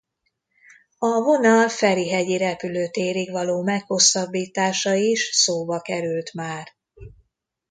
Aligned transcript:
A 0.97 1.19
vonal 1.21 1.69
Ferihegyi 1.69 2.37
repülőtérig 2.37 3.31
való 3.31 3.61
meghosszabbítása 3.63 4.93
is 4.93 5.29
szóba 5.33 5.81
került 5.81 6.33
már. 6.33 6.71